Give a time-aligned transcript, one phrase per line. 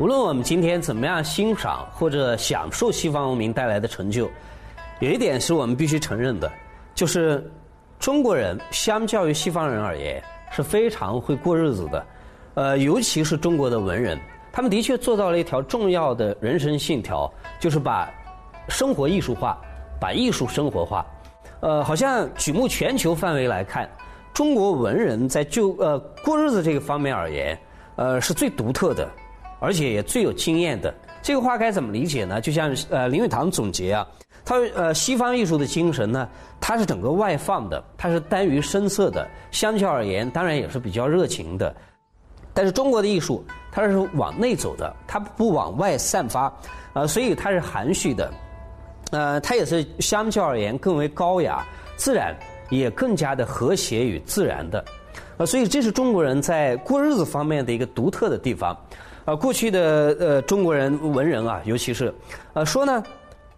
[0.00, 4.30] 无论我们今天怎么样欣赏或者享受西方文明带来的成就，
[4.98, 6.50] 有一点是我们必须承认的，
[6.94, 7.52] 就是
[7.98, 12.06] 中国人相较于西方人而言是非常会过日子的。
[12.54, 14.18] 呃，尤其是中国的文人，
[14.50, 17.30] 他们的确做到了一条重要的人生信条，
[17.60, 18.10] 就是把
[18.70, 19.60] 生活艺术化，
[20.00, 21.04] 把艺术生活化。
[21.60, 23.86] 呃，好像举目全球范围来看，
[24.32, 27.58] 中国文人在就呃过日子这个方面而言，
[27.96, 29.06] 呃是最独特的。
[29.60, 30.92] 而且也最有经验的，
[31.22, 32.40] 这个话该怎么理解呢？
[32.40, 34.06] 就像呃林语堂总结啊，
[34.44, 36.26] 他呃西方艺术的精神呢，
[36.58, 41.72] 它是整个外放的，它是耽于声色的，相较而言，当然也是比较热情的。
[42.54, 46.52] 但是中国的艺术，它是往内走的，它不往外散发，
[46.94, 48.32] 呃，所以它是含蓄的，
[49.12, 51.64] 呃，它也是相较而言更为高雅、
[51.96, 52.34] 自然，
[52.70, 54.84] 也更加的和谐与自然的，
[55.36, 58.76] 呃，所以这是中国人在过日子方面的一个独特的地方。
[59.24, 62.12] 啊，过去的呃中国人文人啊，尤其是，
[62.54, 63.02] 呃说呢，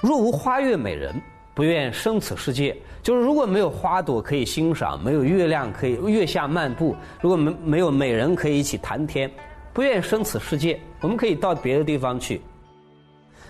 [0.00, 1.14] 若无花月美人，
[1.54, 2.76] 不愿生此世界。
[3.02, 9.30] 就是如果没有花朵可以欣赏，没有月亮可以月下漫步，如果没没有美人可以一起谈天，
[9.72, 10.78] 不愿生此世界。
[11.00, 12.40] 我们可以到别的地方去。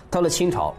[0.09, 0.73] 到了清朝，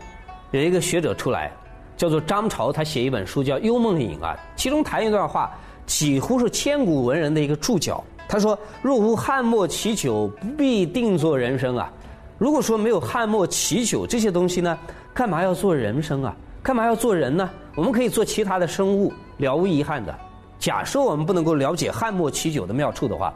[0.52, 1.52] 有一个学者出来，
[1.96, 5.50] 叫做张潮，他写一本书叫《幽梦影》啊，其中谈一段话，
[5.84, 8.02] 几乎是千古文人的一个注脚。
[8.28, 11.92] 他说：“若无汉末奇酒，不必定做人生啊！
[12.38, 14.78] 如果说没有汉末奇酒这些东西呢，
[15.12, 16.34] 干嘛要做人生啊？
[16.62, 17.48] 干嘛要做人呢？
[17.74, 20.14] 我们可以做其他的生物，了无遗憾的。
[20.58, 23.34] 假设我们不能够了解汉末奇酒的妙处的话，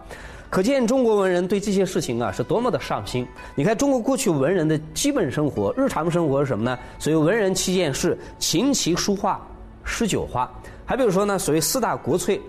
[0.49, 3.27] 可见中国文人对这些事情啊是多么的上心。
[3.55, 6.79] 你看，中国过去文人的基本生活、日常生活是什么呢？
[6.99, 9.47] 所谓文人七件事：琴棋书画
[9.85, 10.51] 诗酒花。
[10.85, 12.41] 还比如说呢，所谓四大国粹，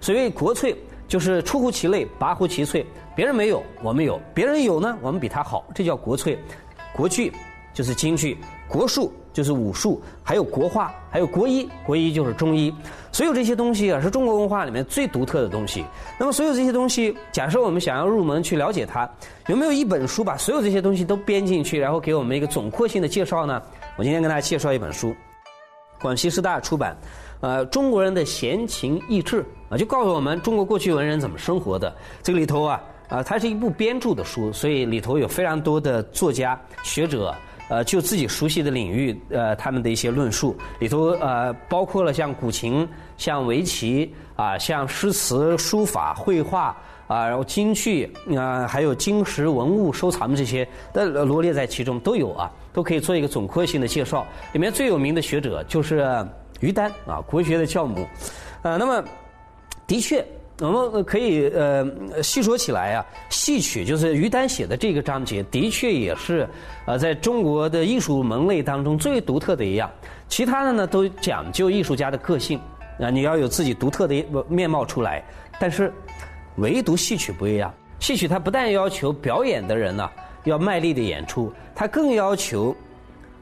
[0.00, 0.74] 所谓国粹。”
[1.10, 2.86] 就是出乎其类，拔乎其萃。
[3.16, 5.66] 别人没有，我们有；别人有呢，我们比他好。
[5.74, 6.38] 这叫国粹。
[6.94, 7.32] 国剧
[7.74, 8.38] 就是京剧，
[8.68, 11.68] 国术就是武术，还有国画，还有国医。
[11.84, 12.72] 国医就是中医。
[13.10, 15.84] 所有这些东西啊，是中国文化里面最独特的东西。
[16.16, 19.10] 那么，所有这些东西，假设我们想要入门去了解它，
[19.48, 23.60] 有没有一本书把所有这些东西都编进去，然后给我们一个总括性的介绍呢？
[23.96, 25.12] 我今天跟大家介绍一本书，
[26.00, 26.96] 广西师大出版。
[27.40, 31.90] 呃，中国人的闲情逸致啊，就告诉我们中国过去文人怎么生活的。
[32.22, 37.34] 这个里头啊，啊，它是一部编著的书，所以里头有非常多的作家学者，
[37.70, 40.54] 呃，就自己熟悉的领域，呃，他们的一些论述。
[40.80, 42.86] 里头呃，包括了像古琴、
[43.16, 46.76] 像围棋啊、像诗词、书法、绘画
[47.06, 54.26] 啊，然后京剧啊，还有金石文物收藏这些，都罗列在其中都有啊，都可以做一个总括性的介绍。
[54.52, 56.06] 里面最有名的学者就是。
[56.60, 58.06] 于丹啊，国学的教母，
[58.62, 59.02] 呃，那么
[59.86, 60.24] 的确，
[60.60, 66.48] 我们可以呃细说起来啊，戏曲就是于丹写的这个章节，的确也是
[66.86, 69.90] 呃在中国的艺术门类当中最独特的一样。
[70.28, 72.60] 其他的呢都讲究艺术家的个性
[73.00, 75.24] 啊，你要有自己独特的面貌出来。
[75.58, 75.92] 但是
[76.56, 80.08] 唯独戏曲不一样，戏曲它不但要求表演的人呢
[80.44, 82.76] 要卖力的演出，它更要求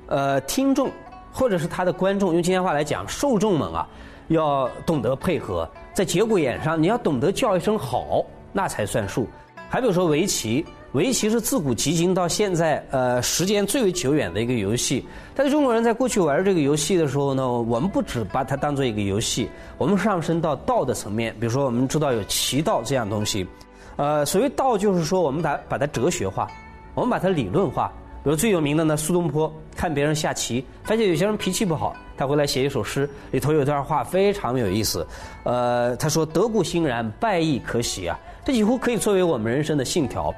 [0.06, 0.90] 呃听众。
[1.38, 3.86] 或者是他的观众，用今天话来讲，受众们啊，
[4.26, 9.28] 要懂得配合，在节骨眼上，你要懂得叫一声好，那才算数。
[9.68, 15.06] 还比如说围棋，围棋是自古及今到现在，呃，时间最为久远的一个游戏。
[15.32, 21.32] 但是中国人在过去玩这个游戏的时候呢，我们不只把它当做一个游戏，我们上升到道的层面。
[21.38, 23.46] 比如说，我们知道有棋道这样东西，
[23.94, 26.48] 呃，所谓道，就是说我们把把它哲学化，
[26.94, 27.92] 我们把它理论化。
[28.28, 35.06] 比如最有名的呢，苏东坡看别人下棋，发现有些人脾气不好，他回来写一首诗，里头有段话非常有意思。
[35.44, 40.30] 呃，他说：“得故欣然，败亦可喜啊。”这几乎可以作为我们人生的信条。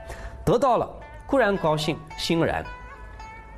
[0.44, 0.88] 得到了
[1.26, 2.64] 固然高兴欣然，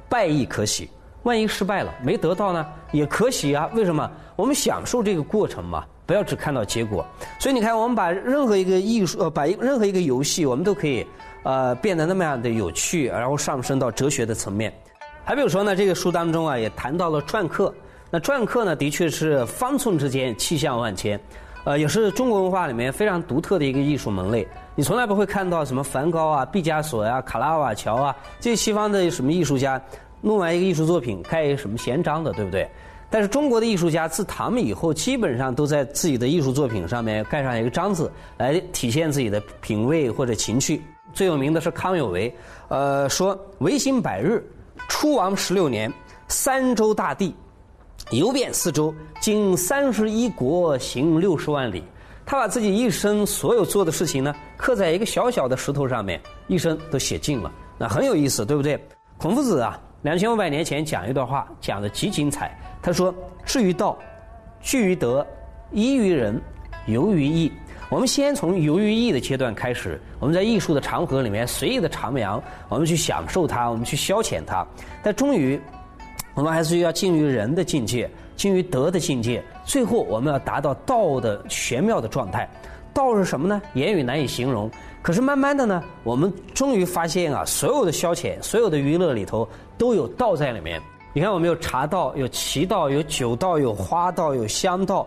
[0.08, 0.88] 败亦可喜。
[1.24, 3.68] 万一失败了，没得到呢，也可喜啊。
[3.74, 4.10] 为什么？
[4.34, 7.04] 我们享受这个过程嘛，不要只看到结果。
[7.38, 11.06] 所以你看，我们把任何一个艺术，呃，把任何一个游戏，我们都可以。
[11.42, 14.72] 呃，变得那么样的有趣，然后上升到哲学的层面。
[15.24, 17.72] 还比如说呢，这个书当中啊，也谈到了篆刻。
[18.10, 21.18] 那篆刻呢，的确是方寸之间气象万千，
[21.64, 24.46] 呃，也是中国文化里面非常独特的一个艺术门类。
[24.74, 29.80] 你从来不会看到什么梵高啊、毕加索呀、卡拉瓦乔啊这些西方的什么艺术家
[30.20, 32.68] 弄完一个艺术作品盖一个什么闲章的，对不对？
[33.08, 40.82] 但是中国的艺术家自唐以后，基本上都在自己的艺术作品上面盖上一个章子，来体现自己的品味或者情趣。
[41.12, 42.34] 最有名的是康有为，
[42.68, 44.44] 呃，说维新百日，
[44.88, 45.92] 初王十六年，
[46.28, 47.34] 三周大地，
[48.10, 51.84] 游遍四周，经三十一国，行六十万里。
[52.24, 57.50] 他把自己一生所有做的事情呢，刻在一个小小的石头上面，一生都写尽了。
[57.76, 58.80] 那很有意思，对不对？
[59.18, 62.56] 孔夫子啊，两千五百年前讲一段话，讲的极精彩。
[62.80, 63.12] 他说
[63.44, 63.98] ：“至于道，
[64.60, 65.26] 据于德，
[65.72, 66.40] 依于仁，
[66.86, 67.52] 游于艺。”
[67.90, 72.40] 我们先从游于艺的阶段开始，我们在艺术的长河里面随意的徜徉，
[72.70, 74.66] 我们去享受它，我们去消遣它。
[75.02, 75.60] 但终于，
[76.32, 79.44] 我们还是要进入人的境界，进入德的境界。
[79.66, 82.48] 最后，我们要达到道的玄妙的状态。
[82.94, 83.60] 道是什么呢？
[83.74, 84.70] 言语难以形容。
[85.02, 89.46] 可是慢慢的呢，我们终于发现啊，所有的消遣、所有的娱乐里头
[89.76, 90.80] 都有道在里面。
[91.12, 95.06] 你看，我们有茶道、有棋道、有酒道、有花道、有香道。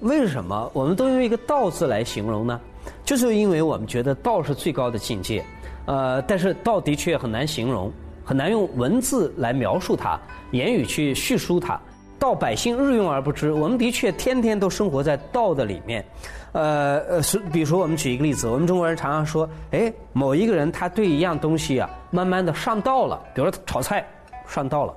[0.00, 2.60] 为什么我们都用一个“道”字来形容呢？
[3.04, 5.44] 就是因为我们觉得道是最高的境界。
[5.86, 7.92] 呃，但是道的确很难形容，
[8.24, 10.18] 很难用文字来描述它，
[10.52, 11.80] 言语去叙述它。
[12.18, 16.04] 道百姓日用而不知，我们的确天天都生活在道的里面。
[16.52, 24.06] 呃呃，是比如说，我们举一个例子，我们中国人常常说，哎，某一个人他对一样东西啊，慢慢的上道了，比如说炒菜
[24.46, 24.94] 上道了，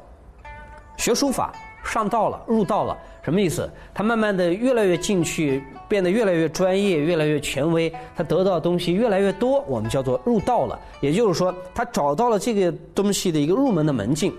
[0.97, 1.53] 学书法
[1.83, 3.69] 上道了，入道了，什么意思？
[3.94, 10.80] 他慢慢的越来越进去，变得越来越专业，越来越权威，他得到的东西越来越多，我们叫做入道了。
[11.01, 14.33] 也就是说，他找到了这个东西的一个入门的门径。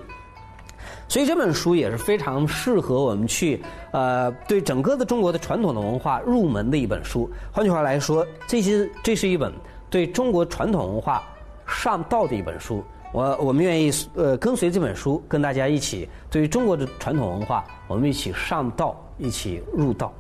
[1.07, 3.63] 所以这本书也是非常适合我们去
[3.93, 7.31] 呃对整个的中国的传统的文化入门的一本书。
[7.53, 9.53] 换句话来说，这些这是一本
[9.91, 11.23] 对中国传统文化
[11.67, 12.83] 上道的一本书。
[13.15, 20.13] 我我们愿意呃跟随这本书，跟大家一起对于中国的传统文化，我们一起上道，一起入道。